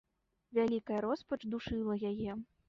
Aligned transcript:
Вялікая 0.57 1.01
роспач 1.05 1.39
душыла 1.53 1.99
яе. 2.13 2.31